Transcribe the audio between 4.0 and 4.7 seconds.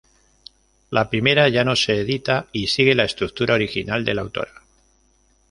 de la autora.